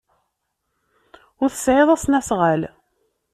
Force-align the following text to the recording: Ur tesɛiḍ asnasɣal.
Ur 1.41 1.49
tesɛiḍ 1.51 1.89
asnasɣal. 1.95 2.61